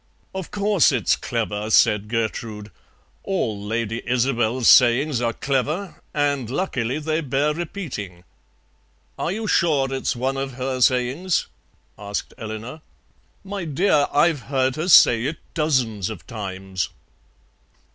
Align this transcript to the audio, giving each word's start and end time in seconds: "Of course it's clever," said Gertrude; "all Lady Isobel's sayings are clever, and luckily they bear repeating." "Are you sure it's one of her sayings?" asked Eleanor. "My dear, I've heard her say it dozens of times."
"Of 0.33 0.49
course 0.49 0.91
it's 0.91 1.15
clever," 1.15 1.69
said 1.69 2.07
Gertrude; 2.07 2.71
"all 3.23 3.61
Lady 3.63 4.01
Isobel's 4.09 4.67
sayings 4.67 5.21
are 5.21 5.31
clever, 5.31 6.01
and 6.11 6.49
luckily 6.49 6.97
they 6.97 7.21
bear 7.21 7.53
repeating." 7.53 8.23
"Are 9.19 9.31
you 9.31 9.45
sure 9.45 9.93
it's 9.93 10.15
one 10.15 10.37
of 10.37 10.53
her 10.53 10.81
sayings?" 10.81 11.45
asked 11.99 12.33
Eleanor. 12.39 12.81
"My 13.43 13.63
dear, 13.63 14.07
I've 14.11 14.39
heard 14.49 14.75
her 14.75 14.87
say 14.89 15.25
it 15.25 15.37
dozens 15.53 16.09
of 16.09 16.25
times." 16.25 16.89